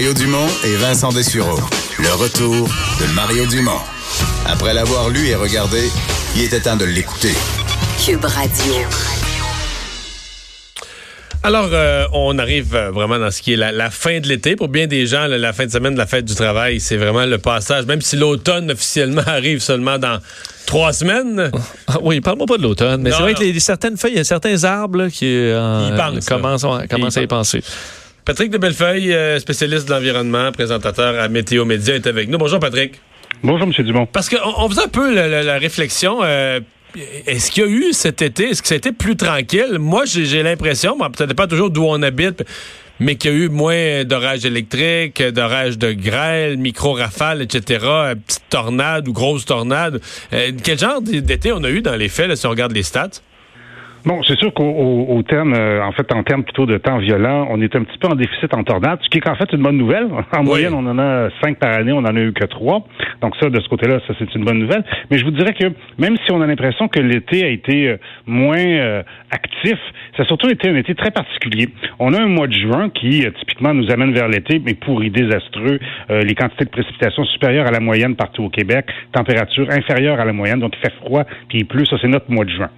[0.00, 1.58] Mario Dumont et Vincent Dessureau.
[1.98, 3.82] Le retour de Mario Dumont.
[4.46, 5.90] Après l'avoir lu et regardé,
[6.34, 7.34] il était temps de l'écouter.
[8.02, 8.72] Cube Radio.
[11.42, 14.56] Alors, euh, on arrive euh, vraiment dans ce qui est la, la fin de l'été.
[14.56, 17.26] Pour bien des gens, la fin de semaine de la fête du travail, c'est vraiment
[17.26, 17.84] le passage.
[17.84, 20.18] Même si l'automne officiellement arrive seulement dans
[20.64, 21.50] trois semaines.
[21.88, 23.38] Ah oui, parle-moi pas de l'automne, mais Non, c'est vrai non.
[23.38, 26.86] que les, certaines feuilles, il y a certains arbres là, qui euh, Ils pensent, là.
[26.88, 27.62] commencent, à y penser.
[28.24, 32.38] Patrick de Bellefeuille, euh, spécialiste de l'environnement, présentateur à Météo Média, est avec nous.
[32.38, 33.00] Bonjour, Patrick.
[33.42, 33.84] Bonjour, M.
[33.84, 34.06] Dumont.
[34.06, 36.18] Parce qu'on on faisait un peu la, la- la réflexion.
[36.22, 36.60] euh,
[37.26, 39.78] est-ce qu'il y a eu cet été, est-ce que ça a été plus tranquille?
[39.78, 42.44] Moi, j'ai l'impression, ça dépend toujours d'où on habite,
[42.98, 48.42] mais qu'il y a eu moins d'orages électriques, d'orages de grêle, micro-rafales, etc., euh, petites
[48.50, 50.00] tornades ou grosses tornades.
[50.32, 52.82] Euh, quel genre d'été on a eu dans les faits, là, si on regarde les
[52.82, 53.10] stats?
[54.06, 56.98] Bon, c'est sûr qu'au au, au terme, euh, en fait, en termes plutôt de temps
[56.98, 59.52] violent, on est un petit peu en déficit en tornade, ce qui est en fait
[59.52, 60.08] une bonne nouvelle.
[60.32, 62.86] En moyenne, on en a cinq par année, on en a eu que trois.
[63.20, 64.84] Donc ça, de ce côté-là, ça c'est une bonne nouvelle.
[65.10, 65.66] Mais je vous dirais que
[65.98, 69.78] même si on a l'impression que l'été a été euh, moins euh, actif,
[70.16, 71.68] ça a surtout été un été très particulier.
[71.98, 75.10] On a un mois de juin qui euh, typiquement nous amène vers l'été, mais pourri,
[75.10, 75.78] désastreux.
[76.10, 80.24] Euh, les quantités de précipitations supérieures à la moyenne partout au Québec, température inférieure à
[80.24, 81.84] la moyenne, donc il fait froid puis il pleut.
[81.84, 82.70] Ça c'est notre mois de juin.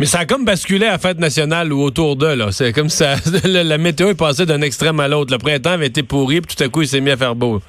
[0.00, 2.34] Mais ça a comme basculé à fête nationale ou autour d'eux.
[2.34, 2.50] là.
[2.52, 3.16] C'est comme ça.
[3.44, 5.30] la, la météo est passée d'un extrême à l'autre.
[5.30, 7.60] Le printemps avait été pourri, puis tout à coup, il s'est mis à faire beau.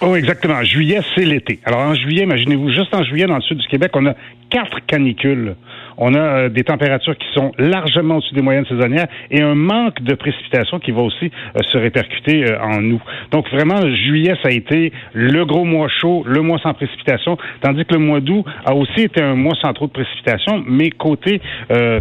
[0.00, 0.62] Oh, exactement.
[0.62, 1.58] Juillet, c'est l'été.
[1.64, 4.14] Alors, en juillet, imaginez-vous, juste en juillet, dans le sud du Québec, on a
[4.50, 5.54] quatre canicules.
[5.98, 10.00] On a euh, des températures qui sont largement au-dessus des moyennes saisonnières et un manque
[10.02, 13.02] de précipitations qui va aussi euh, se répercuter euh, en nous.
[13.32, 17.84] Donc, vraiment, juillet, ça a été le gros mois chaud, le mois sans précipitation, tandis
[17.84, 21.40] que le mois d'août a aussi été un mois sans trop de précipitations, mais côté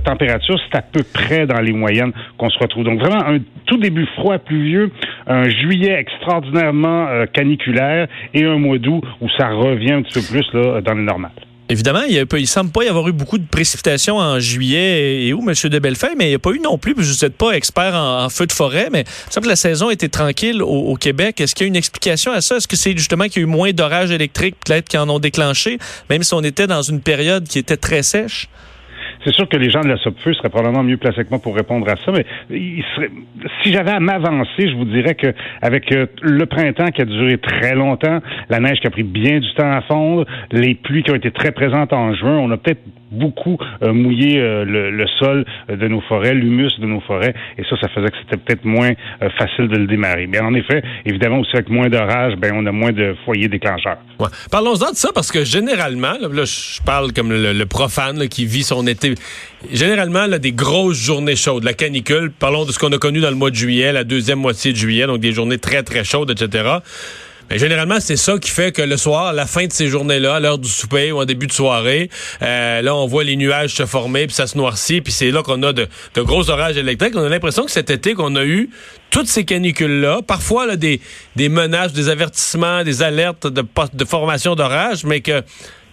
[0.04, 2.84] température, c'est à peu près dans les moyennes qu'on se retrouve.
[2.84, 4.92] Donc, vraiment, un tout début froid, pluvieux,
[5.26, 10.54] un juillet extraordinairement caniculaire et un mois d'août où ça revient un petit peu plus
[10.54, 11.32] là, dans le normal.
[11.70, 15.40] Évidemment, il ne semble pas y avoir eu beaucoup de précipitations en juillet et, où,
[15.48, 15.54] M.
[15.54, 18.30] de Bellefeuille, mais il n'y a pas eu non plus, je n'êtes pas expert en,
[18.30, 21.42] feu de forêt, mais semble la saison était tranquille au, au Québec.
[21.42, 22.58] Est-ce qu'il y a une explication à ça?
[22.58, 25.20] Est-ce que c'est justement qu'il y a eu moins d'orages électriques, peut-être, qui en ont
[25.20, 25.78] déclenché,
[26.10, 28.48] même si on était dans une période qui était très sèche?
[29.28, 31.54] C'est sûr que les gens de la Sopfeu seraient probablement mieux placés que moi pour
[31.54, 32.26] répondre à ça, mais
[33.62, 37.38] si j'avais à m'avancer, je vous dirais que avec euh, le printemps qui a duré
[37.38, 41.12] très longtemps, la neige qui a pris bien du temps à fondre, les pluies qui
[41.12, 42.80] ont été très présentes en juin, on a peut-être
[43.12, 47.76] beaucoup euh, mouillé euh, le, sol de nos forêts, l'humus de nos forêts, et ça,
[47.80, 48.92] ça faisait que c'était peut-être moins
[49.22, 50.28] euh, facile de le démarrer.
[50.28, 53.98] Mais en effet, évidemment aussi avec moins d'orage, ben on a moins de foyers déclencheurs.
[54.20, 54.28] Ouais.
[54.52, 58.88] Parlons-en de ça parce que généralement, là, je parle comme le, profane qui vit son
[58.88, 59.14] été.
[59.72, 62.32] Généralement, là, des grosses journées chaudes, la canicule.
[62.32, 64.78] Parlons de ce qu'on a connu dans le mois de juillet, la deuxième moitié de
[64.78, 66.80] juillet, donc des journées très très chaudes, etc.
[67.50, 70.36] Mais généralement, c'est ça qui fait que le soir, à la fin de ces journées-là,
[70.36, 72.10] à l'heure du souper ou en début de soirée,
[72.42, 75.44] euh, là, on voit les nuages se former, puis ça se noircit, puis c'est là
[75.44, 77.14] qu'on a de, de, gros orages électriques.
[77.16, 78.70] On a l'impression que cet été qu'on a eu
[79.10, 81.00] toutes ces canicules-là, parfois là, des,
[81.36, 85.44] des menaces, des avertissements, des alertes de, de formation d'orage, mais que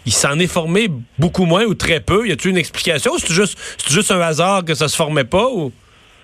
[0.06, 0.88] il s'en est formé
[1.19, 2.28] beaucoup moins ou très peu.
[2.28, 3.12] Y a-t-il une explication?
[3.19, 5.72] C'est juste, c'est juste un hasard que ça se formait pas ou?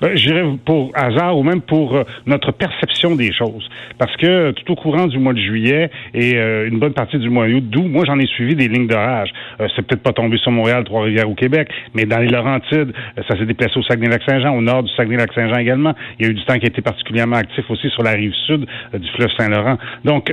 [0.00, 3.69] Ben, je dirais pour hasard ou même pour euh, notre perception des choses.
[3.99, 7.19] Parce que euh, tout au courant du mois de juillet et euh, une bonne partie
[7.19, 9.31] du mois d'août, moi j'en ai suivi des lignes d'orage.
[9.60, 13.22] Euh, c'est peut-être pas tombé sur Montréal, Trois-Rivières ou Québec, mais dans les Laurentides, euh,
[13.28, 15.94] ça s'est déplacé au Saguenay-Lac-Saint-Jean, au nord du Saguenay-Lac-Saint-Jean également.
[16.19, 18.33] Il y a eu du temps qui a été particulièrement actif aussi sur la rive
[18.47, 19.77] sud euh, du fleuve Saint-Laurent.
[20.04, 20.33] Donc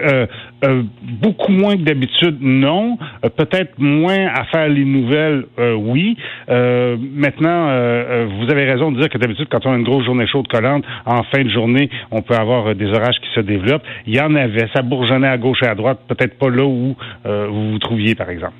[0.64, 2.98] euh, beaucoup moins que d'habitude, non.
[3.24, 6.18] Euh, peut-être moins à faire les nouvelles, euh, oui.
[6.48, 10.28] maintenant, euh, vous avez raison de dire que d'habitude, quand on a une grosse journée
[10.28, 13.84] chaude collante, en fin de journée, on peut avoir euh, des orages qui se développent.
[14.06, 16.96] Il y en avait, ça bourgeonnait à gauche et à droite, peut-être pas là où
[17.26, 18.54] euh, vous vous trouviez, par exemple.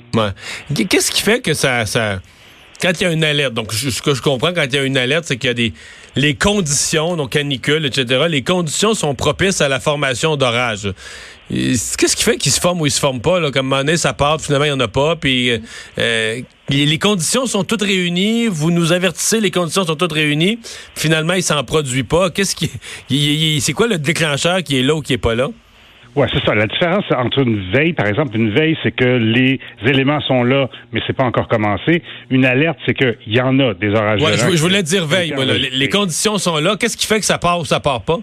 [0.74, 2.20] Qu'est-ce qui fait que ça, ça...
[2.82, 4.84] Quand il y a une alerte, donc ce que je comprends quand il y a
[4.84, 5.74] une alerte, c'est qu'il y a des
[6.16, 10.90] les conditions, donc canicule, etc., les conditions sont propices à la formation d'orages.
[11.50, 13.40] Qu'est-ce qui fait qu'ils se forment ou ils se forment pas?
[13.40, 13.52] Là?
[13.52, 15.16] Comme à un moment donné, ça part, finalement, il n'y en a pas.
[15.16, 15.52] Puis,
[15.98, 20.60] euh, les conditions sont toutes réunies, vous nous avertissez, les conditions sont toutes réunies,
[20.96, 22.30] finalement, il s'en produit pas.
[22.30, 22.70] Qu'est-ce qui,
[23.62, 25.50] c'est quoi le déclencheur qui est là ou qui est pas là?
[26.16, 26.56] Oui, c'est ça.
[26.56, 30.68] La différence entre une veille, par exemple, une veille, c'est que les éléments sont là,
[30.92, 32.02] mais c'est pas encore commencé.
[32.32, 34.20] Une alerte, c'est qu'il y en a des orages.
[34.22, 35.34] Ouais, je, voulais dire veille.
[35.34, 36.76] Moi, les, les, conditions sont là.
[36.76, 38.18] Qu'est-ce qui fait que ça part ou ça part pas?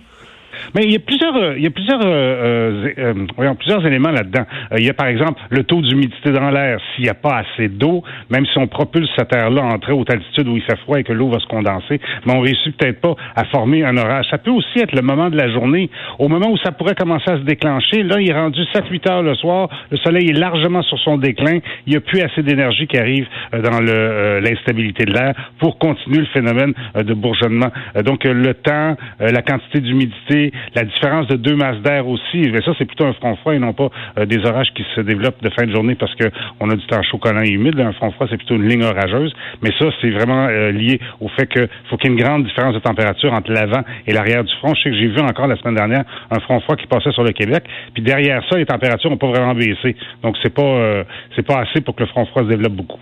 [0.75, 4.11] Mais il y a plusieurs, euh, il y a plusieurs, euh, euh, voyons, plusieurs éléments
[4.11, 4.45] là-dedans.
[4.77, 6.79] il y a par exemple le taux d'humidité dans l'air.
[6.95, 10.11] S'il n'y a pas assez d'eau, même si on propulse cette air-là en très haute
[10.11, 13.01] altitude où il fait froid et que l'eau va se condenser, mais on réussit peut-être
[13.01, 14.27] pas à former un orage.
[14.31, 17.31] Ça peut aussi être le moment de la journée, au moment où ça pourrait commencer
[17.31, 18.03] à se déclencher.
[18.03, 19.69] Là, il est rendu 7-8 heures le soir.
[19.91, 21.59] Le soleil est largement sur son déclin.
[21.87, 26.21] Il n'y a plus assez d'énergie qui arrive dans le, l'instabilité de l'air pour continuer
[26.21, 27.71] le phénomène de bourgeonnement.
[28.05, 30.44] donc le temps, la quantité d'humidité,
[30.75, 33.59] la différence de deux masses d'air aussi, mais ça, c'est plutôt un front froid et
[33.59, 36.77] non pas euh, des orages qui se développent de fin de journée parce qu'on a
[36.77, 37.79] du temps chaud, collant et humide.
[37.81, 39.35] Un front froid, c'est plutôt une ligne orageuse.
[39.63, 42.45] Mais ça, c'est vraiment euh, lié au fait qu'il faut qu'il y ait une grande
[42.45, 44.75] différence de température entre l'avant et l'arrière du front.
[44.75, 47.25] Je sais que j'ai vu encore la semaine dernière un front froid qui passait sur
[47.25, 47.65] le Québec.
[47.93, 49.97] Puis derrière ça, les températures n'ont pas vraiment baissé.
[50.23, 51.05] Donc, c'est pas, euh,
[51.47, 53.01] pas assez pour que le front froid se développe beaucoup.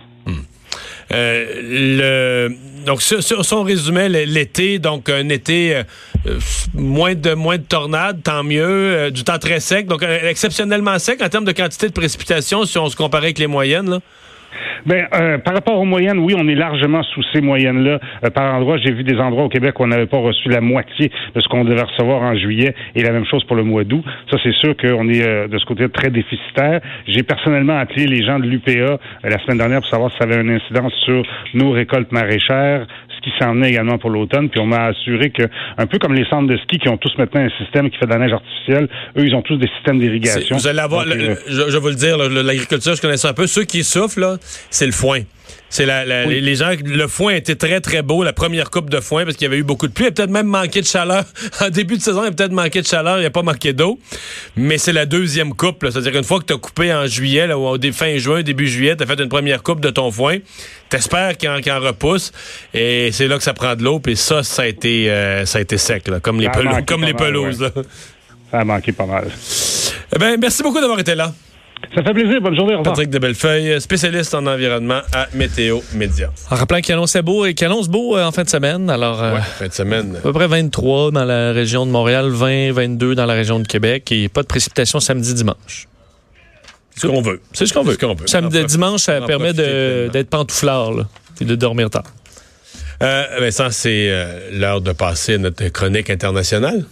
[1.11, 2.49] Le,
[2.85, 6.39] donc, sur, son résumé, l'été, donc un été euh,
[6.73, 10.97] moins de moins de tornades, tant mieux, euh, du temps très sec, donc euh, exceptionnellement
[10.99, 13.99] sec en termes de quantité de précipitations si on se comparait avec les moyennes.
[14.85, 17.99] Ben, euh, par rapport aux moyennes, oui, on est largement sous ces moyennes-là.
[18.23, 20.61] Euh, par endroits, j'ai vu des endroits au Québec où on n'avait pas reçu la
[20.61, 23.83] moitié de ce qu'on devait recevoir en juillet, et la même chose pour le mois
[23.83, 24.03] d'août.
[24.31, 26.81] Ça, c'est sûr qu'on est euh, de ce côté très déficitaire.
[27.07, 30.41] J'ai personnellement appelé les gens de l'UPA la semaine dernière pour savoir si ça avait
[30.41, 31.23] une incidence sur
[31.53, 34.49] nos récoltes maraîchères, ce qui s'en est également pour l'automne.
[34.49, 35.43] Puis on m'a assuré que,
[35.77, 38.05] un peu comme les centres de ski qui ont tous maintenant un système qui fait
[38.05, 40.57] de la neige artificielle, eux, ils ont tous des systèmes d'irrigation.
[40.57, 41.13] Vous allez avoir, je,
[41.47, 43.47] je, vais vous le dire, l'agriculture, je connais ça un peu.
[43.47, 44.37] Ceux qui souffrent, là,
[44.69, 45.21] c'est le foin.
[45.73, 49.23] C'est la, les, gens, le foin était très très beau, la première coupe de foin
[49.23, 50.05] parce qu'il y avait eu beaucoup de pluie.
[50.05, 51.23] Il a peut-être même manqué de chaleur
[51.61, 52.23] en début de saison.
[52.23, 53.97] Il a peut-être manqué de chaleur, il n'y a pas manqué d'eau.
[54.55, 55.83] Mais c'est la deuxième coupe.
[55.89, 58.67] C'est-à-dire une fois que tu as coupé en juillet là, ou au fin juin, début
[58.67, 60.37] juillet, tu as fait une première coupe de ton foin.
[60.89, 62.31] T'espères qu'il en, en, repousse
[62.75, 63.99] et c'est là que ça prend de l'eau.
[63.99, 66.51] Puis ça, ça a été euh, ça a été sec, là, comme les,
[66.85, 67.67] comme les pelouses.
[68.51, 69.27] Ça a manqué pas mal.
[70.15, 71.33] Eh ben, merci beaucoup d'avoir été là.
[71.95, 72.41] Ça fait plaisir.
[72.41, 72.73] Bonne journée.
[72.73, 72.95] Au revoir.
[72.95, 76.31] Patrick de Bellefeuille, spécialiste en environnement à Météo Média.
[76.49, 78.89] En rappelant qu'il annonçait beau et qu'il annonce beau euh, en fin de semaine.
[78.89, 80.15] Alors, euh, fin de semaine.
[80.17, 83.67] À peu près 23 dans la région de Montréal, 20, 22 dans la région de
[83.67, 85.87] Québec et pas de précipitation samedi, dimanche.
[86.95, 87.41] C'est ce qu'on veut.
[87.53, 87.97] C'est ce qu'on veut.
[88.25, 91.05] Samedi, dimanche, ça permet d'être pantouflard
[91.41, 92.03] et de dormir tard.
[93.01, 96.85] Euh, Vincent, c'est euh, l'heure de passer à notre chronique internationale.